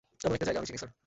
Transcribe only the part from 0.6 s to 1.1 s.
আমি চিনি, স্যার।